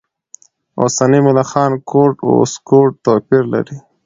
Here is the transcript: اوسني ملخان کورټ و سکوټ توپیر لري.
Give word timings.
اوسني 0.81 1.19
ملخان 1.27 1.71
کورټ 1.89 2.17
و 2.29 2.33
سکوټ 2.53 2.89
توپیر 3.05 3.43
لري. 3.53 3.77